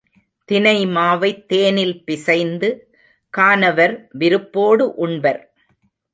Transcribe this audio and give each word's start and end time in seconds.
தினை 0.49 0.85
மாவைத் 0.87 1.43
தேனில் 1.45 2.03
பிசைந்து 2.05 2.69
கானவர் 3.33 3.95
விருப்போடு 4.11 4.87
உண்பர். 4.95 5.41